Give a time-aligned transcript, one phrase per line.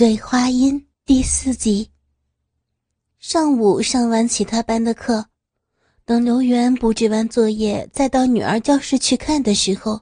[0.00, 1.90] 醉花阴第四集。
[3.18, 5.26] 上午上完其他班的课，
[6.06, 10.00] 等刘元布置完作业，再到女儿教室去看的时候，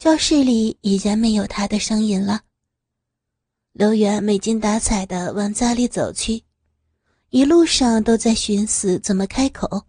[0.00, 2.40] 教室里已然没有他的声音了。
[3.72, 6.42] 刘元没精打采的往家里走去，
[7.30, 9.86] 一路上都在寻思怎么开口。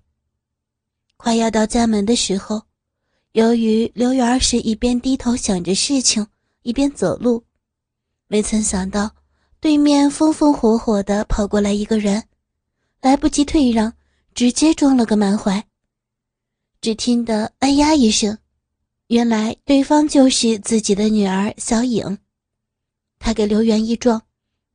[1.17, 2.61] 快要到家门的时候，
[3.31, 6.27] 由于刘元是一边低头想着事情，
[6.61, 7.43] 一边走路。
[8.27, 9.15] 没曾想到，
[9.59, 12.23] 对面风风火火的跑过来一个人，
[13.01, 13.93] 来不及退让，
[14.33, 15.63] 直接撞了个满怀。
[16.81, 18.37] 只听得“哎呀”一声，
[19.07, 22.17] 原来对方就是自己的女儿小影。
[23.19, 24.23] 他给刘元一撞，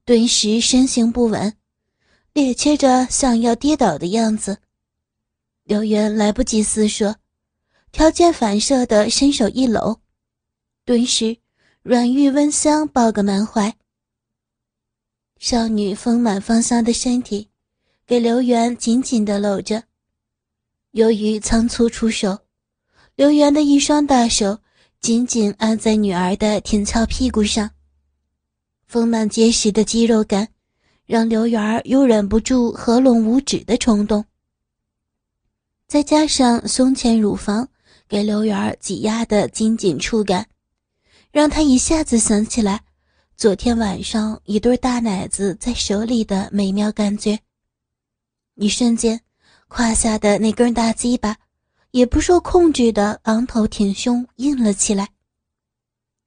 [0.04, 1.56] 顿时身形不稳，
[2.32, 4.58] 趔趄着像要跌倒的样子。
[5.64, 7.16] 刘元来不及思索，
[7.90, 10.00] 条件反射的伸手一搂，
[10.84, 11.39] 顿时。
[11.82, 13.74] 软玉温香抱个满怀，
[15.38, 17.48] 少女丰满芳香的身体
[18.06, 19.84] 给刘元紧紧的搂着。
[20.90, 22.40] 由于仓促出手，
[23.16, 24.58] 刘元的一双大手
[25.00, 27.70] 紧紧按在女儿的挺翘屁股上，
[28.86, 30.48] 丰满结实的肌肉感
[31.06, 34.22] 让刘元又忍不住合拢五指的冲动。
[35.86, 37.66] 再加上胸前乳房
[38.06, 40.46] 给刘元挤压的紧紧触感。
[41.30, 42.82] 让他一下子想起来，
[43.36, 47.38] 昨天晚上一对大奶子在手里的美妙感觉。
[48.56, 49.20] 一瞬间，
[49.68, 51.36] 胯下的那根大鸡巴
[51.92, 55.08] 也不受控制的昂头挺胸，硬了起来。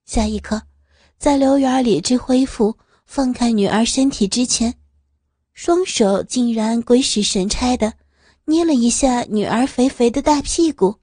[0.06, 0.62] 下一刻，
[1.18, 4.74] 在刘元理智恢复、放开女儿身体之前，
[5.52, 7.94] 双手竟然鬼使神差的
[8.46, 10.98] 捏了一下女儿肥肥的大屁股。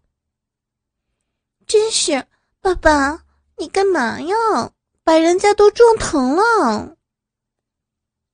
[1.67, 2.27] 真是，
[2.63, 3.27] 爸爸。
[3.61, 4.35] 你干嘛呀？
[5.05, 6.97] 把人家都撞疼了。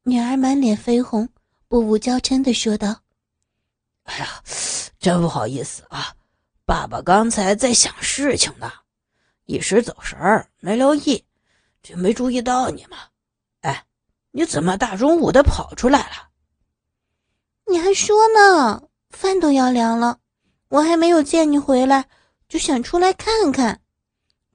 [0.05, 1.29] 女儿满脸绯红，
[1.67, 3.01] 步步娇嗔的说道
[4.05, 4.41] ：“哎呀，
[5.01, 6.15] 真不好意思啊，
[6.65, 8.71] 爸爸刚才在想事情呢，
[9.47, 11.25] 一时走神儿没留意，
[11.83, 12.97] 就没注意到你嘛。
[13.62, 13.84] 哎，
[14.31, 16.29] 你怎么大中午的跑出来了？
[17.67, 18.84] 你还说呢？
[19.11, 20.21] 饭都要凉了，
[20.69, 22.09] 我还没有见你回来，
[22.49, 23.81] 就想出来看看。”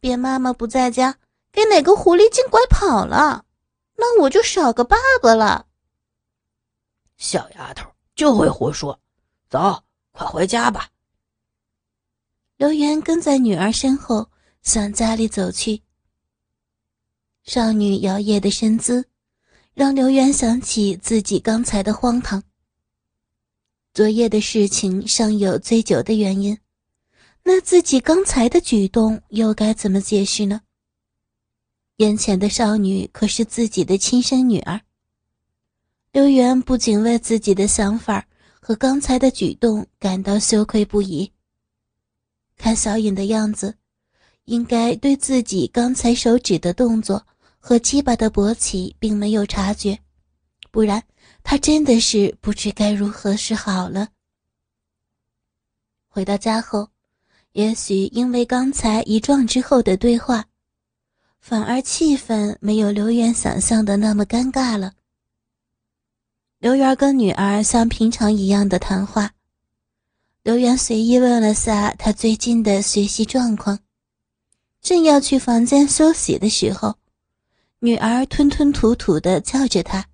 [0.01, 1.19] 别妈妈不在家，
[1.51, 3.45] 给哪个狐狸精拐跑了，
[3.95, 5.67] 那我就少个爸爸了。
[7.17, 8.99] 小丫头就会胡说，
[9.47, 10.89] 走，快回家吧。
[12.57, 14.27] 刘元跟在女儿身后
[14.63, 15.83] 向家里走去。
[17.43, 19.07] 少女摇曳的身姿，
[19.75, 22.41] 让刘元想起自己刚才的荒唐。
[23.93, 26.57] 昨夜的事情尚有醉酒的原因。
[27.43, 30.61] 那自己刚才的举动又该怎么解释呢？
[31.97, 34.79] 眼前的少女可是自己的亲生女儿。
[36.11, 38.27] 刘元不仅为自己的想法
[38.61, 41.31] 和刚才的举动感到羞愧不已。
[42.57, 43.75] 看小影的样子，
[44.45, 47.25] 应该对自己刚才手指的动作
[47.59, 49.99] 和鸡巴的勃起并没有察觉，
[50.69, 51.03] 不然
[51.43, 54.09] 他真的是不知该如何是好了。
[56.07, 56.90] 回到家后。
[57.53, 60.45] 也许因为刚才一撞之后的对话，
[61.39, 64.93] 反而气氛没有刘媛想象的那么尴尬了。
[66.59, 69.33] 刘媛跟女儿像平常一样的谈话，
[70.43, 73.79] 刘媛随意问了下他最近的学习状况，
[74.81, 76.95] 正要去房间休息的时候，
[77.79, 80.07] 女儿吞吞吐吐的叫着他：“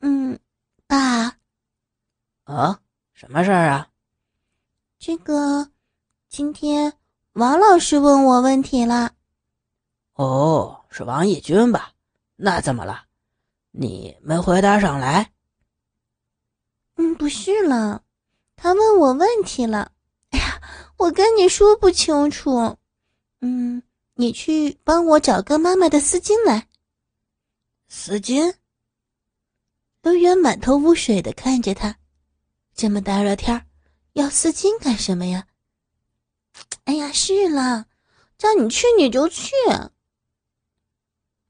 [0.00, 0.38] 嗯，
[0.86, 1.36] 爸。
[2.44, 2.80] ”“啊，
[3.12, 3.88] 什么事儿啊
[5.00, 5.70] ？”“这个。”
[6.36, 6.92] 今天
[7.32, 9.14] 王老师问我问题了。
[10.16, 11.92] 哦，是王义军吧？
[12.36, 13.06] 那怎么了？
[13.70, 15.32] 你没回答上来？
[16.96, 18.02] 嗯，不是了，
[18.54, 19.90] 他问我问题了。
[20.28, 20.60] 哎呀，
[20.98, 22.76] 我跟你说不清楚。
[23.40, 23.82] 嗯，
[24.12, 26.68] 你去帮我找个妈妈的丝巾来。
[27.88, 28.56] 丝巾？
[30.02, 31.96] 刘元满头雾水的看着他，
[32.74, 33.66] 这么大热天
[34.12, 35.46] 要丝巾干什么呀？
[36.86, 37.86] 哎呀，是了，
[38.38, 39.52] 叫你去你就去。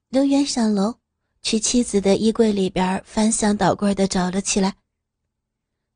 [0.08, 0.94] 刘元上楼，
[1.42, 4.74] 去妻子的衣柜里边翻箱倒柜的找了起来。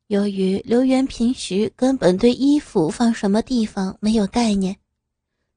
[0.07, 4.77] 由于刘元平时根本对衣服放什么地方没有概念，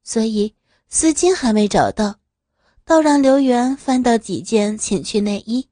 [0.03, 0.55] 所以
[0.89, 2.21] 丝巾还没找到，
[2.87, 5.69] 倒让刘元翻到几件情趣内衣。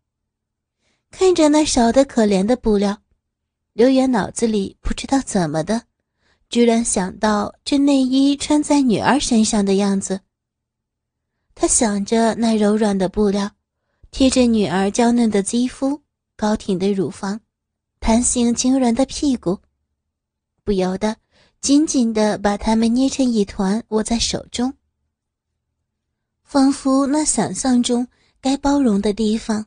[1.10, 3.00] 看着那少得可怜的布料，
[3.72, 5.84] 刘元脑子里不知道怎么的。
[6.52, 10.20] 居然想到这内衣穿在女儿身上的样子。
[11.54, 13.52] 他想着那柔软的布料，
[14.10, 16.02] 贴着女儿娇嫩的肌肤、
[16.36, 17.40] 高挺的乳房、
[18.00, 19.60] 弹性轻软的屁股，
[20.62, 21.16] 不由得
[21.62, 24.74] 紧紧地把它们捏成一团，握在手中，
[26.44, 28.06] 仿佛那想象中
[28.42, 29.64] 该包容的地方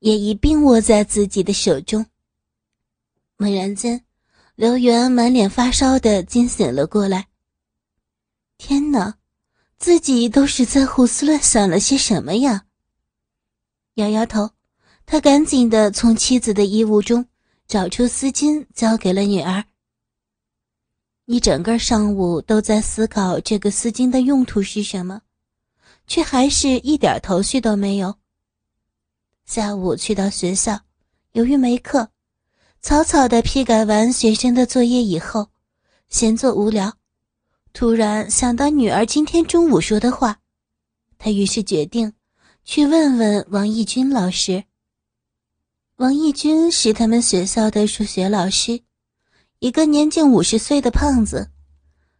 [0.00, 2.04] 也一并握在自己的手中。
[3.38, 4.04] 猛然间，
[4.56, 7.28] 刘元满脸发烧的惊醒了过来。
[8.56, 9.18] 天哪，
[9.76, 12.64] 自己都是在胡思乱想了些什么呀？
[13.96, 14.52] 摇摇头，
[15.04, 17.26] 他赶紧的从妻子的衣物中
[17.68, 19.62] 找出丝巾，交给了女儿。
[21.26, 25.20] 一整个上午都在思考这个丝巾的用途是什么，
[26.06, 28.16] 却还是一点头绪都没有。
[29.44, 30.80] 下午去到学校，
[31.32, 32.08] 由于没课，
[32.86, 35.48] 草草的批改完学生的作业以后，
[36.08, 36.94] 闲坐无聊，
[37.72, 40.38] 突然想到女儿今天中午说的话，
[41.18, 42.12] 他于是决定。
[42.64, 44.62] 去问问王义军老师。
[45.96, 48.80] 王义军是他们学校的数学老师，
[49.58, 51.50] 一个年近五十岁的胖子，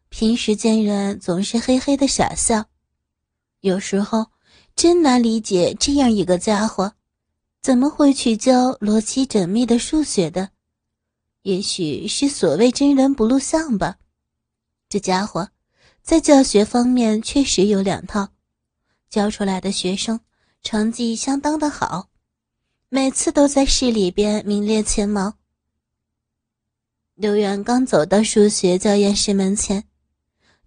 [0.09, 2.65] 平时见人总是嘿嘿的傻笑。
[3.61, 4.27] 有时候
[4.75, 6.93] 真难理解这样一个家伙，
[7.63, 10.51] 怎么会去教逻辑缜密的数学的？
[11.47, 13.99] 也许是所谓真人不露相吧。
[14.89, 15.49] 这家伙
[16.03, 18.31] 在教学方面确实有两套，
[19.09, 20.19] 教出来的学生。
[20.65, 22.09] 成绩相当的好，
[22.89, 25.35] 每次都在市里边名列前茅。
[27.15, 29.85] 刘元刚走到数学教研室门前，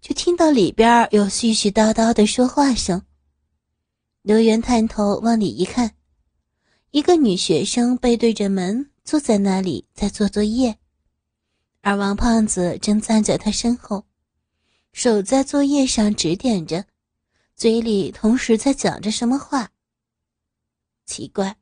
[0.00, 3.02] 就听到里边有絮絮叨叨的说话声。
[4.22, 5.94] 刘元探头往里一看，
[6.90, 10.78] 一个女学生背对着门坐在那里在做作业，
[11.80, 14.04] 而王胖子正站在他身后，
[14.92, 16.84] 手在作业上指点着，
[17.56, 19.72] 嘴里同时在讲着什么话。
[21.06, 21.56] 奇怪，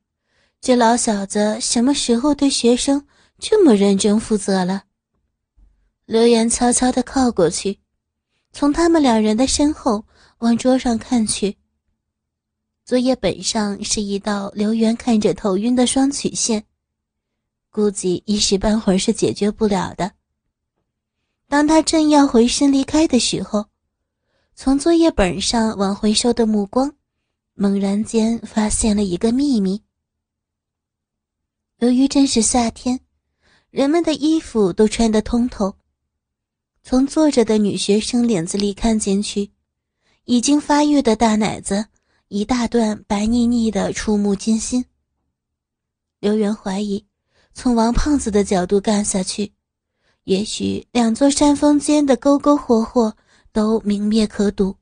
[0.61, 3.07] 这老小子什么时候对学生
[3.39, 4.83] 这么认真负责了？
[6.05, 7.79] 刘元悄悄地靠过去，
[8.53, 10.05] 从他们两人的身后
[10.37, 11.57] 往桌上看去。
[12.85, 16.63] 作业本上是一道刘元看着头晕的双曲线，
[17.69, 20.11] 估计一时半会儿是解决不了的。
[21.47, 23.65] 当他正要回身离开的时候，
[24.55, 26.93] 从作业本上往回收的目光。
[27.61, 29.83] 猛然间发现了一个秘密。
[31.79, 33.01] 由于正是夏天，
[33.69, 35.75] 人们的衣服都穿得通透。
[36.83, 39.51] 从坐着的女学生脸子里看进去，
[40.23, 41.87] 已经发育的大奶子
[42.29, 44.85] 一大段白腻腻的，触目惊心。
[46.21, 47.05] 刘元怀疑，
[47.61, 49.51] 从王胖子的角度干下去，
[50.23, 53.13] 也许两座山峰间的沟沟壑壑
[53.51, 54.77] 都明灭可睹。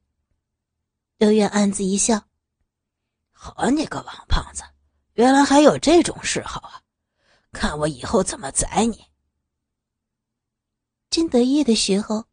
[1.17, 2.21] 刘元暗自一笑。
[3.31, 4.61] 好你个王胖子，
[5.15, 6.83] 原来还有这种嗜好啊！
[7.51, 9.05] 看我以后怎么宰你！
[11.09, 12.25] 正得意的时候，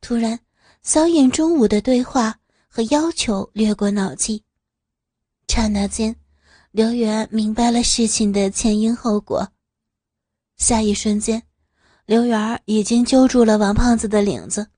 [0.00, 0.38] 突然
[0.80, 4.44] 小影中午的对话和要求掠过脑际，
[5.48, 6.14] 刹那间，
[6.70, 9.44] 刘元明白了事情的前因后果。
[10.58, 11.44] 下一瞬间，
[12.04, 14.68] 刘元已经揪住了王胖子的领子，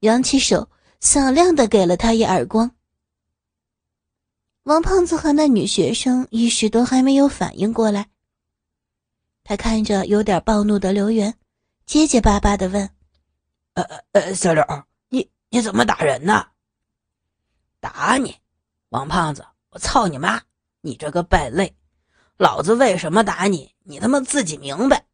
[0.00, 0.68] 扬起手，
[1.00, 2.70] 响亮的给了他一耳光。
[4.64, 8.10] 王胖子和那女学生一时都还没有反应过来。
[9.42, 11.34] 他看着有点暴怒的刘元，
[11.86, 12.90] 结结巴巴的问
[13.72, 14.62] ：“呃呃，小刘，
[15.08, 16.48] 你你怎么打人呢？
[17.80, 18.36] 打你，
[18.90, 20.42] 王胖子，我操你妈！
[20.82, 21.74] 你这个败类，
[22.36, 23.74] 老子为什么打你？
[23.88, 25.06] 你他妈自己明白。”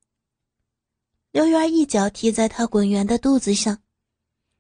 [1.33, 3.79] 刘元一脚踢在他滚圆的肚子上，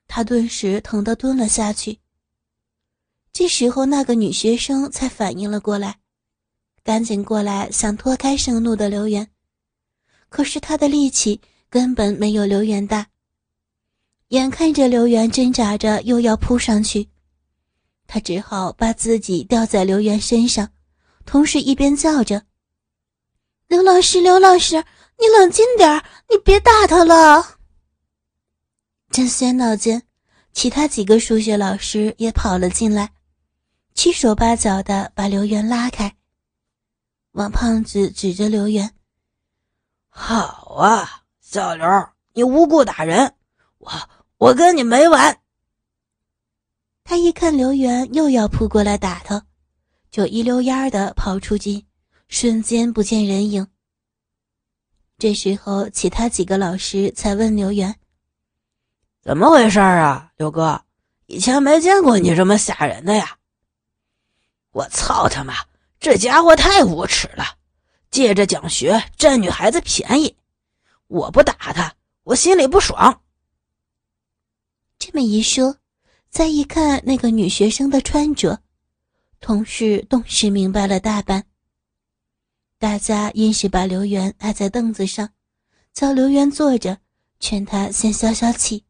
[0.09, 2.00] 他顿时疼得蹲了下去。
[3.33, 5.99] 这时候，那个女学生才反应了过来，
[6.85, 9.30] 赶紧过来想拖开盛怒的刘元，
[10.28, 13.09] 可是她的力气根本没有刘元大。
[14.28, 17.09] 眼看着刘元挣扎着又要扑上去，
[18.06, 20.71] 他只好把自己吊在刘元身上，
[21.25, 22.47] 同时一边叫着
[23.68, 24.85] ：“刘老师，刘老师，
[25.18, 27.59] 你冷静点你别打他了。”
[29.11, 30.02] 正喧闹间，
[30.52, 33.12] 其他几个数学老师也跑了进来。
[33.94, 36.16] 七手八脚的把刘元拉开。
[37.33, 38.92] 王胖子指着刘元
[40.11, 41.87] ：“好啊，小刘，
[42.33, 43.35] 你无故打人，
[43.78, 43.90] 我
[44.38, 45.40] 我跟你没完。”
[47.04, 49.47] 他一看刘元又要扑过来打他，
[50.11, 51.85] 就一溜烟的跑出去，
[52.35, 53.69] 瞬间不见人影。
[55.19, 57.95] 这时候，其他几个老师才问刘元
[59.23, 60.85] ：“怎么回事啊，刘哥？
[61.26, 63.38] 以前没见过你这么吓人的呀！”
[64.73, 65.55] 我操他妈！
[66.00, 67.57] 这家伙太无耻了，
[68.11, 70.37] 借着讲学占女孩子便宜。
[71.07, 73.23] 我不打他，我心里不爽。
[74.99, 75.76] 这么一说，
[76.31, 78.61] 再一看那个女学生的穿着，
[79.38, 81.47] 同事顿时明白了大半。
[82.85, 85.31] 大家硬是把刘元按在凳子上，
[85.95, 86.99] 叫刘元坐着，
[87.41, 88.85] 劝他先消消气。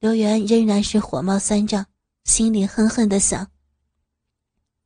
[0.00, 1.86] 刘元仍然是火冒三丈，
[2.24, 3.52] 心里恨恨的想：“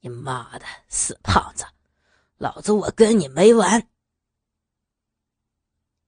[0.04, 1.64] 你妈的死胖子，
[2.36, 3.88] 老子我跟你没完！”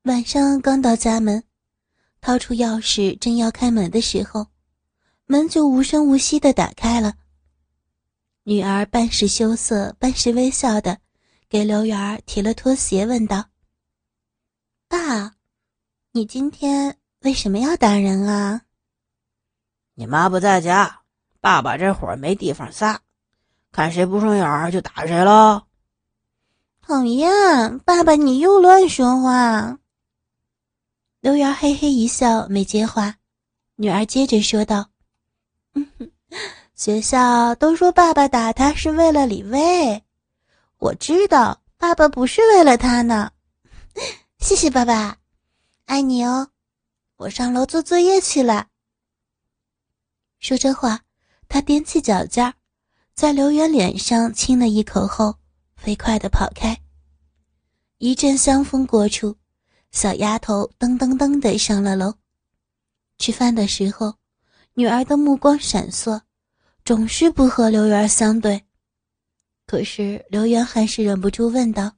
[0.04, 1.44] 晚上刚到家门，
[2.20, 4.48] 掏出钥匙正要开门的时候，
[5.24, 7.14] 门就无声无息的打开了。
[8.42, 11.00] 女儿半是羞涩，半是微笑的，
[11.56, 13.46] 给刘元提了拖鞋，问道
[14.88, 15.36] ：“爸，
[16.12, 18.60] 你今天为什么要打人啊？”
[19.96, 21.00] 你妈不在家，
[21.40, 23.00] 爸爸这会儿没地方撒，
[23.72, 25.62] 看谁不顺眼就打谁喽。
[26.82, 29.78] 讨厌，爸爸你又乱说话。
[31.20, 33.14] 刘元嘿嘿一笑，没接话。
[33.76, 34.90] 女儿接着说道
[36.76, 40.02] ：“学校都说爸爸打他是为了李卫，
[40.78, 43.30] 我知道爸爸不是为了他呢。
[44.38, 45.18] 谢谢爸爸，
[45.86, 46.50] 爱你哦。
[47.16, 48.68] 我上楼做作业去了。”
[50.38, 51.00] 说这话，
[51.48, 52.52] 他踮起脚尖，
[53.14, 55.36] 在刘元脸上亲了一口后，
[55.76, 56.78] 飞快地跑开。
[57.96, 59.34] 一阵香风过处，
[59.92, 62.12] 小丫头噔噔噔地上了楼。
[63.16, 64.14] 吃饭的时候，
[64.74, 66.20] 女儿的目光闪烁，
[66.84, 68.65] 总是不和刘元相对。
[69.66, 71.92] 可是刘元还是忍不住问道：“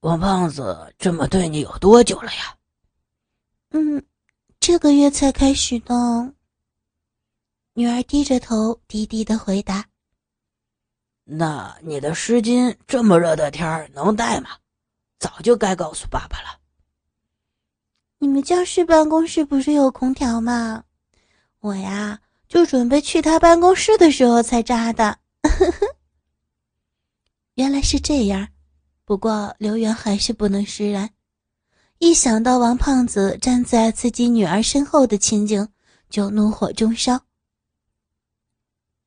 [0.00, 2.56] 王胖子这么对你有多久了呀
[3.70, 4.04] ？”“嗯，
[4.58, 6.34] 这个月才开始的。”
[7.74, 9.86] 女儿低着头，低低的回答
[11.24, 14.50] ：“那你的湿巾这么热的天能带吗？
[15.20, 16.58] 早就该告诉爸爸了。
[18.18, 20.82] 你们教室办公室不是有空调吗？
[21.60, 25.18] 我呀，就准备去他办公室的时候才扎的。
[27.60, 28.48] 原来是这样，
[29.04, 31.10] 不过刘元还是不能释然，
[31.98, 35.68] 一想到王胖子站在自己女儿身后的情景，
[36.08, 37.20] 就怒火中烧。”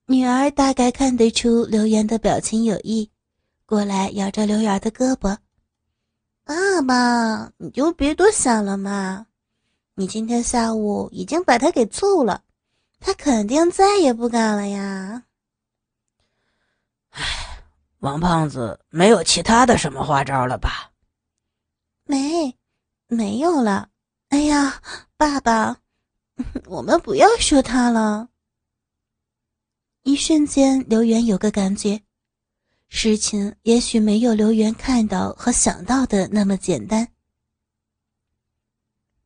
[0.06, 3.10] 女儿大概看得出刘元的表情有异，
[3.66, 5.36] 过来咬着刘元的胳膊
[6.46, 9.26] ：“爸爸，你就别多想了嘛！
[9.96, 12.44] 你今天下午已经把他给揍了，
[13.00, 15.24] 他肯定再也不敢了呀。”
[17.10, 17.53] 唉，
[18.04, 20.92] 王胖子没有其他的什么花招了吧？
[22.04, 22.54] 没，
[23.08, 23.88] 没有了。
[24.28, 24.82] 哎呀，
[25.16, 25.78] 爸爸，
[26.66, 28.28] 我们不要说他了。
[30.02, 32.02] 一瞬间，刘元有个感觉，
[32.90, 37.08] 事情也许没有刘元看到和想到的那么简单。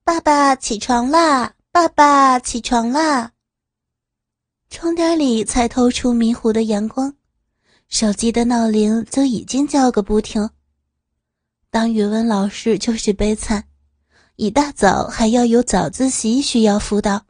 [0.03, 1.55] 爸爸起床啦！
[1.71, 3.31] 爸爸起床啦！
[4.69, 7.16] 窗帘里才透出迷糊的阳光，
[7.87, 10.49] 手机的闹铃则已经叫个不停。
[11.69, 13.67] 当语文老师就是悲惨，
[14.35, 17.25] 一大早还要有早自习需要辅导。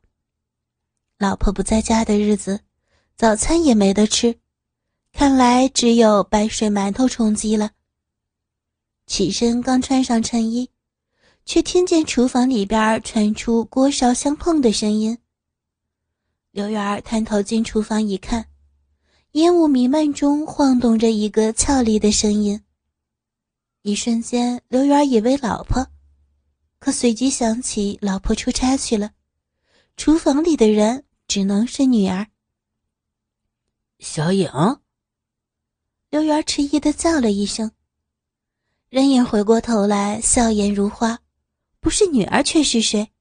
[1.17, 2.61] 老婆不在家的日子。
[3.15, 4.37] 早餐也没得吃，
[5.11, 7.71] 看来只有白水馒头充饥了。
[9.07, 10.69] 起身刚穿上衬衣，
[11.43, 15.17] 却听见厨房里边传出锅勺相碰的声音。
[16.51, 18.45] 刘媛儿探头进厨房一看，
[19.37, 22.59] 烟雾弥漫中晃动着一个俏丽的声音。
[23.83, 25.85] 一瞬间，刘媛以为老婆，
[26.79, 29.11] 可随即想起老婆出差去了，
[29.95, 32.25] 厨房里的人只能是女儿。
[33.99, 34.49] 小影，
[36.09, 37.71] 刘媛迟疑的叫了一声，
[38.89, 41.19] 人影回过头来，笑颜如花，
[41.79, 43.11] 不是女儿，却是谁？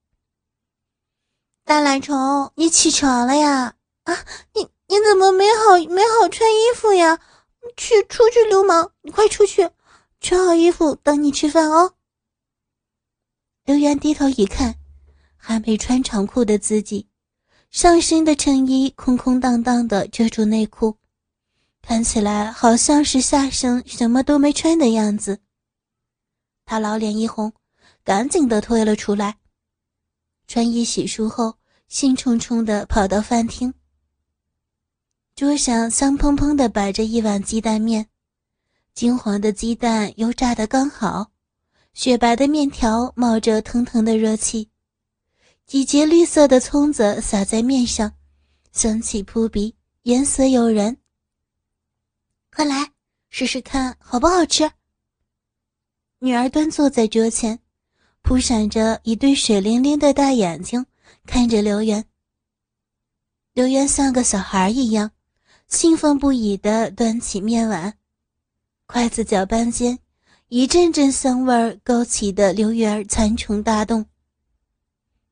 [1.62, 3.76] 大懒虫，你起床了呀？
[4.04, 7.20] 啊，你你怎么没好没好穿衣服呀？
[7.76, 9.68] 去出去，流氓，你快出去，
[10.20, 11.94] 穿好衣服等你吃饭哦。
[13.64, 14.76] 刘媛低头一看，
[15.36, 17.08] 还没穿长裤的自己。
[17.70, 20.96] 上身的衬衣空空荡荡的遮住内裤，
[21.82, 25.40] 看起来好像是下身什么都没穿的样子。
[26.64, 27.52] 他老脸一红，
[28.04, 29.38] 赶紧的退了出来。
[30.46, 31.56] 穿衣洗漱后，
[31.88, 33.74] 兴冲冲的跑到饭厅。
[35.36, 38.08] 桌上香喷喷的摆着一碗鸡蛋面，
[38.94, 41.30] 金黄的鸡蛋油炸的刚好，
[41.92, 44.70] 雪白的面条冒着腾腾的热气。
[45.66, 48.14] 几节绿色的葱子撒在面上，
[48.72, 50.96] 香气扑鼻，颜色诱人。
[52.50, 52.92] 快来
[53.28, 54.70] 试试看好不好吃。
[56.20, 57.60] 女儿端坐在桌前，
[58.22, 60.86] 扑闪着一对水灵灵的大眼睛，
[61.26, 62.06] 看着刘元。
[63.52, 65.10] 刘元像个小孩一样，
[65.68, 67.94] 兴奋不已地端起面碗，
[68.86, 69.98] 筷子搅拌间，
[70.48, 74.06] 一阵阵香味儿勾起的刘元馋虫大动。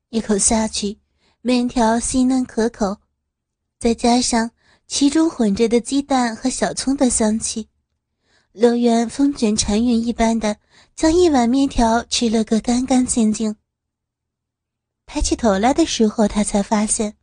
[0.09, 0.99] 一口下去，
[1.41, 2.97] 面条细嫩可口，
[3.79, 4.51] 再加上
[4.87, 7.69] 其中混着的鸡蛋和小葱的香气，
[8.51, 10.57] 刘元风卷残云一般的
[10.95, 13.55] 将一碗面条吃了个干干净净。
[15.05, 17.15] 抬起头来的时候，他才发现，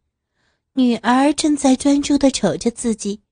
[0.74, 3.22] 女儿正在专注的瞅着自己，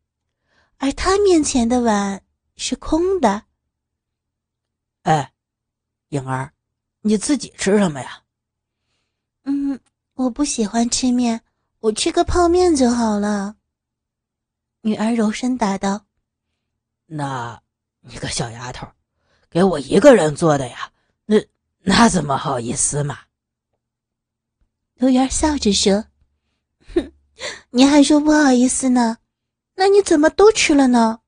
[0.78, 2.23] 而她面前的碗
[2.56, 3.44] 是空的。
[5.02, 5.32] 哎，
[6.11, 6.52] 颖儿，
[7.00, 8.23] 你自己吃什么呀？
[9.44, 9.80] 嗯，
[10.14, 11.42] 我不喜欢吃面，
[11.80, 13.56] 我吃个泡面就好了。
[14.82, 16.04] 女儿柔声答道
[17.06, 17.62] ：“那，
[18.00, 18.87] 你个小丫头，
[19.49, 20.92] 给我一个人做的呀？
[21.25, 21.37] 那
[21.80, 23.20] 那怎么好意思嘛？”
[24.94, 26.04] 刘媛笑着说
[26.94, 27.12] ：“哼，
[27.70, 29.18] 你还说不好意思呢？
[29.75, 31.20] 那你怎么都吃了呢？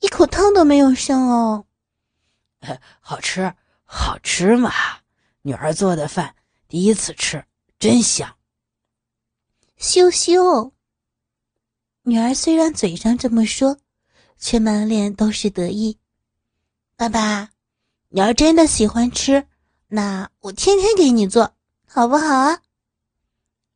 [0.00, 1.66] 一口汤都没有剩哦。
[3.00, 4.72] 好吃，好吃嘛！
[5.42, 6.34] 女儿做的饭。”
[6.68, 7.42] 第一次吃，
[7.78, 8.36] 真香。
[9.78, 10.74] 羞羞。
[12.02, 13.78] 女儿虽然嘴上这么说，
[14.38, 15.98] 却满脸都是得意。
[16.94, 17.48] 爸爸，
[18.08, 19.46] 你要真的喜欢吃，
[19.86, 21.54] 那我天天给你做，
[21.86, 22.60] 好不好啊？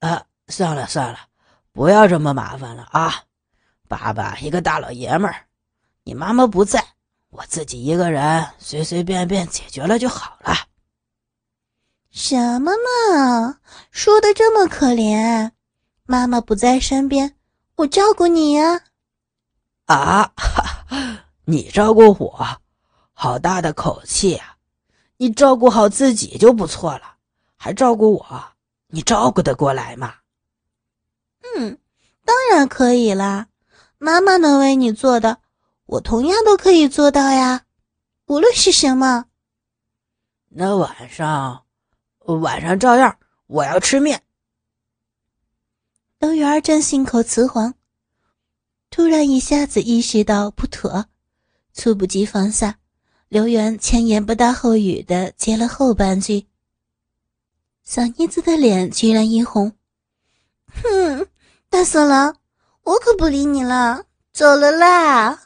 [0.00, 1.18] 啊，算了算了，
[1.72, 3.24] 不要这么麻烦了啊！
[3.88, 5.46] 爸爸一个大老爷们儿，
[6.04, 6.84] 你妈妈不在，
[7.30, 10.54] 我自己一个人随随便便解决了就好了。
[12.10, 13.58] 什么嘛，
[13.90, 15.52] 说的这么可怜，
[16.04, 17.36] 妈妈不在身边，
[17.76, 18.82] 我照顾你呀。
[19.86, 20.32] 啊，
[21.46, 22.60] 你照顾我，
[23.14, 24.56] 好大的口气啊！
[25.16, 27.16] 你照顾好自己就不错了，
[27.56, 28.44] 还照顾我，
[28.88, 30.16] 你照顾得过来吗？
[31.42, 31.78] 嗯，
[32.24, 33.48] 当然可以啦，
[33.98, 35.38] 妈妈能为你做的，
[35.86, 37.66] 我同样都可以做到呀，
[38.26, 39.26] 无论是什么。
[40.48, 41.64] 那晚上。
[42.24, 44.22] 晚上照样，我要吃面。
[46.20, 47.74] 刘媛正信口雌黄，
[48.90, 51.06] 突然一下子意识到不妥，
[51.72, 52.78] 猝不及防下，
[53.28, 56.46] 刘媛前言不搭后语的接了后半句。
[57.82, 59.76] 小妮子的脸居然一红，
[60.68, 61.26] 哼，
[61.72, 62.36] 大色狼，
[62.84, 65.44] 我可不理你了，走了啦。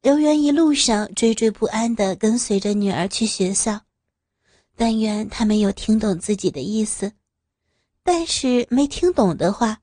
[0.00, 3.80] 刘元一路上惴惴不安的跟随着女儿去学校。
[4.76, 7.10] 但愿他没有听懂自己的意思，
[8.04, 9.80] 但是没听懂的话，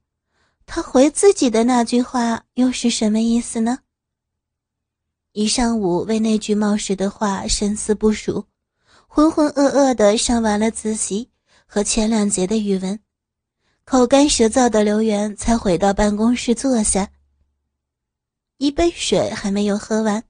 [0.65, 3.79] 他回自己的那句话又是什么意思呢？
[5.33, 8.45] 一上午为那句冒失的话深思不熟，
[9.07, 11.29] 浑浑噩噩的上完了自习
[11.65, 12.97] 和前两节的语文，
[13.85, 17.11] 口干舌燥的刘源才回到办公室坐下，
[18.57, 20.23] 一杯水还没有喝完，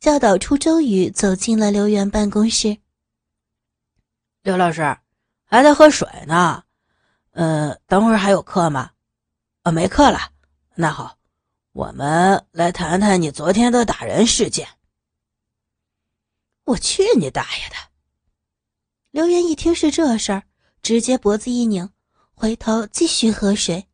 [0.00, 2.78] 教导处周宇走进了刘源办公室。
[4.42, 4.96] 刘老师，
[5.44, 6.64] 还在喝水呢。
[7.32, 8.92] 嗯，等会儿还有课吗？
[9.62, 10.32] 啊，没课了。
[10.74, 11.18] 那好，
[11.72, 14.66] 我们来谈谈你昨天的打人事件。
[16.64, 17.76] 我去你大爷的！
[19.10, 20.44] 刘源一听是这事儿，
[20.82, 21.90] 直接脖子一拧，
[22.40, 23.86] 回头继续喝水。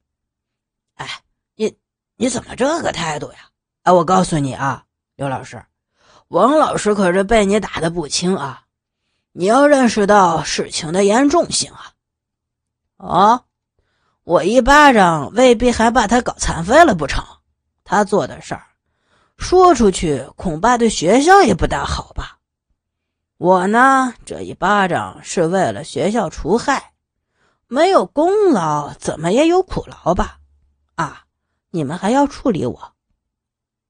[0.95, 1.21] 哎，
[1.57, 1.77] 你
[2.15, 3.39] 你怎么这个态度呀？
[3.83, 4.85] 哎，我告诉你啊，
[5.17, 5.61] 刘老师，
[6.29, 8.63] 王老师可是被你打的不轻啊。
[9.33, 11.93] 你要认识到事情的严重性啊！
[12.99, 13.43] 啊，
[14.23, 17.25] 我一巴掌未必还把他搞残废了不成？
[17.83, 18.65] 他做的事儿，
[19.37, 22.39] 说出去恐怕对学校也不大好吧？
[23.39, 26.93] 我呢，这一巴掌是为了学校除害，
[27.69, 30.41] 没有功劳怎么也有苦劳吧？
[30.95, 31.27] 啊，
[31.71, 32.93] 你们还要处理我？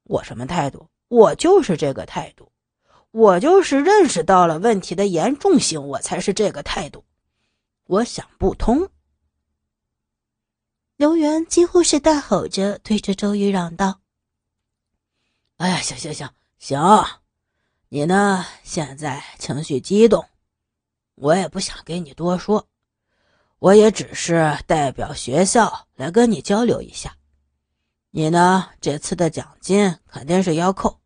[0.05, 0.89] 我什么态度？
[1.09, 2.51] 我就是这个态度。
[3.11, 7.05] 我就是认识到了问题的严重性，我才是这个态度。
[7.87, 8.91] 我想不通。
[10.97, 14.01] 刘元几乎是大吼着对着周瑜嚷道
[15.57, 16.81] ：“哎呀，行行行行，
[17.89, 18.45] 你呢？
[18.63, 20.27] 现在情绪激动，
[21.15, 22.67] 我也不想跟你多说，
[23.59, 27.17] 我也只是代表学校来跟你交流一下。
[28.11, 28.71] 你呢？
[28.81, 31.01] 这次的奖金肯定是要扣。”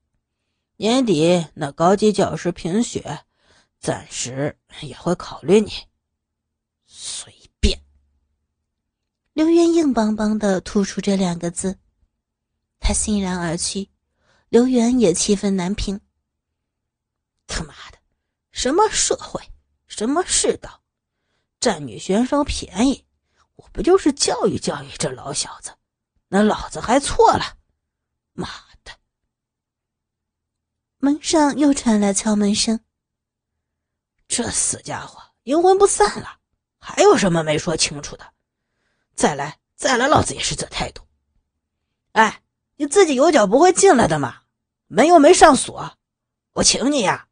[0.77, 3.27] 年底那高级教师评选，
[3.79, 5.71] 暂时也会考虑你。
[6.87, 7.83] 随便。
[9.33, 11.79] 刘元硬邦邦的吐出这两个字，
[12.79, 13.91] 他欣然而去，
[14.49, 16.01] 刘元也气愤难平。
[17.47, 17.99] 他妈的，
[18.53, 19.43] 什么社会，
[19.87, 20.80] 什么世道，
[21.61, 23.05] 占女学生便宜，
[23.57, 25.77] 我不就是教育教育这老小子，
[26.29, 27.59] 那老子还错了？
[28.33, 28.49] 妈
[28.83, 28.93] 的！
[30.97, 32.81] 门上又传来敲门声。
[34.27, 36.39] 这死家伙阴魂不散了，
[36.79, 38.33] 还有什么没说清楚的？
[39.15, 41.03] 再来，再来，老子也是这态度。
[42.13, 42.43] 哎，
[42.77, 44.45] 你自己有脚不会进来的吗？
[44.87, 45.99] 门又没上锁，
[46.53, 47.29] 我请你呀！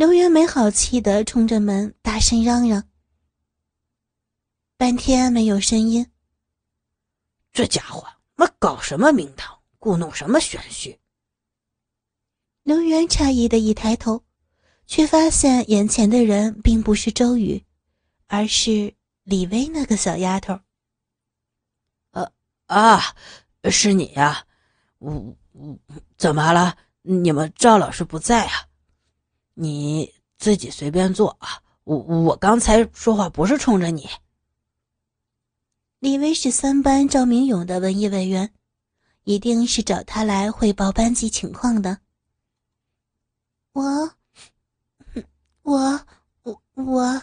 [0.00, 2.88] 刘元没好气的冲着门大声嚷嚷，
[4.78, 6.10] 半天没有声音。
[7.52, 10.98] 这家伙，妈搞什么名堂，故弄什么玄虚？
[12.62, 14.24] 刘元诧异的一抬头，
[14.86, 17.62] 却发现眼前的人并不是周宇，
[18.26, 20.60] 而是李薇那个小丫头。
[22.12, 22.32] 呃
[22.64, 23.14] 啊，
[23.64, 24.46] 是你呀？
[24.96, 25.78] 我我
[26.16, 26.78] 怎么了？
[27.02, 28.69] 你们赵老师不在啊？
[29.60, 31.60] 你自己随便坐啊！
[31.84, 34.08] 我我刚才说话不是冲着你。
[35.98, 38.54] 李威是三班赵明勇的文艺委员，
[39.24, 41.98] 一定是找他来汇报班级情况的。
[43.72, 43.82] 我，
[45.60, 46.06] 我，
[46.42, 47.22] 我我，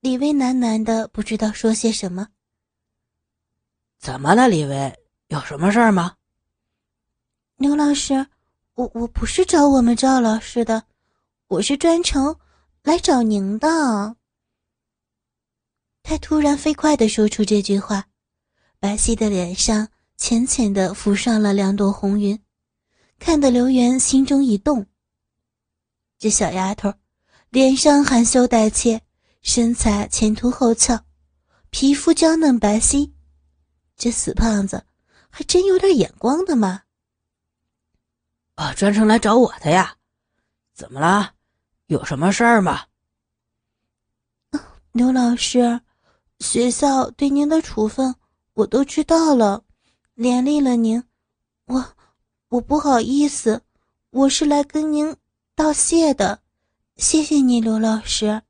[0.00, 2.28] 李威喃喃的不知道说些什么。
[3.98, 4.98] 怎么了，李威？
[5.28, 6.16] 有什么事儿吗？
[7.56, 8.26] 刘老师，
[8.74, 10.86] 我我不是找我们赵老师的。
[11.52, 12.38] 我是专程
[12.82, 14.16] 来找您的。
[16.02, 18.06] 他突然飞快的说出这句话，
[18.80, 22.42] 白皙的脸上浅浅的浮上了两朵红云，
[23.18, 24.86] 看得刘元心中一动。
[26.18, 26.94] 这小丫头，
[27.50, 29.02] 脸上含羞带怯，
[29.42, 31.04] 身材前凸后翘，
[31.68, 33.12] 皮肤娇嫩白皙，
[33.94, 34.86] 这死胖子
[35.28, 36.84] 还真有点眼光的嘛！
[38.54, 39.98] 啊，专程来找我的呀？
[40.72, 41.34] 怎么了？
[41.92, 42.86] 有什么事儿吗？
[44.92, 45.82] 刘老师，
[46.38, 48.14] 学校对您的处分
[48.54, 49.62] 我都知道了，
[50.14, 51.04] 连累了您，
[51.66, 51.84] 我
[52.48, 53.60] 我不好意思，
[54.08, 55.14] 我是来跟您
[55.54, 56.40] 道谢的，
[56.96, 58.40] 谢谢你，刘老师。